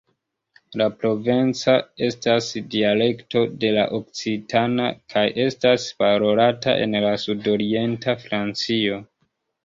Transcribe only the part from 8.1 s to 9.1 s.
Francio.